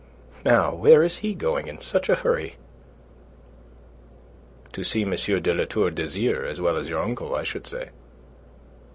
"Now 0.43 0.73
where 0.73 1.03
is 1.03 1.19
he 1.19 1.35
going 1.35 1.67
in 1.67 1.79
such 1.79 2.09
a 2.09 2.15
hurry?" 2.15 2.55
"To 4.73 4.83
see 4.83 5.03
M. 5.03 5.11
de 5.13 5.53
La 5.53 5.65
Tour 5.65 5.91
d'Azyr 5.91 6.43
as 6.43 6.59
well 6.59 6.75
as 6.75 6.89
your 6.89 7.03
uncle, 7.03 7.35
I 7.35 7.43
should 7.43 7.67
say." 7.67 7.89